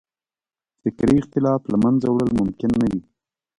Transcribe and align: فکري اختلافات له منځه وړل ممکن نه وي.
فکري 0.81 1.15
اختلافات 1.19 1.61
له 1.71 1.77
منځه 1.83 2.07
وړل 2.09 2.29
ممکن 2.39 2.71
نه 2.81 2.87
وي. 2.91 3.01